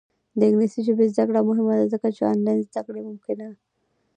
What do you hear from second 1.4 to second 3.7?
مهمه ده ځکه چې آنلاین زدکړه ممکنه کوي.